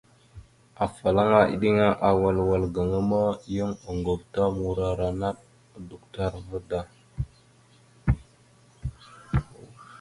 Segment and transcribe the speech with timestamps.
[0.85, 3.21] Afalaŋa eɗeŋa awal wal gaŋa ma,
[3.55, 5.37] yan oŋgov ta morara naɗ
[5.75, 6.33] a duktar
[6.69, 6.81] da.